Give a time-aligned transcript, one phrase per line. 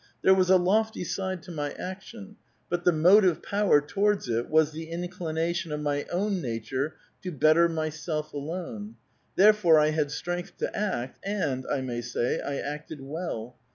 [0.23, 2.35] There was a lofty side to my action;
[2.71, 7.69] but the motive power towards it was the inclination of my own nature to better
[7.69, 8.95] myself alone.
[9.35, 13.57] Therefore I had strength to act, and, I may say, I acted well.